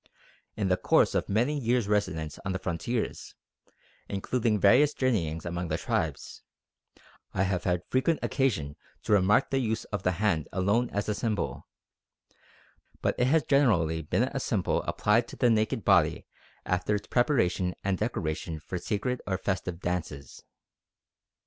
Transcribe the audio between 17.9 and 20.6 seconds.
decoration for sacred or festive dances.